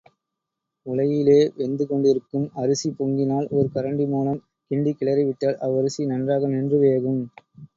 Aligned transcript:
உலையிலே 0.85 1.51
வெந்து 1.57 1.85
கொண்டிருக்கும் 1.87 2.47
அரிசி 2.53 2.89
பொங்கினால், 2.99 3.47
ஒரு 3.51 3.67
கரண்டி 3.75 4.07
மூலம் 4.07 4.41
கிண்டிக் 4.71 4.99
கிளறிவிட்டால் 5.01 5.61
அவ்வரிசி 5.67 6.05
நன்றாக 6.05 6.49
நின்று 6.49 6.79
வேகும். 6.79 7.23